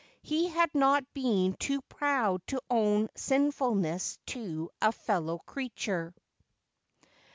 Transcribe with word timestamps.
He 0.23 0.47
had 0.47 0.73
not 0.73 1.05
been 1.13 1.53
too 1.59 1.83
proud 1.83 2.41
to 2.47 2.59
own 2.71 3.01
his 3.13 3.21
sinfulness 3.21 4.17
to 4.25 4.71
a 4.81 4.91
fellow 4.91 5.37
creature. 5.37 6.15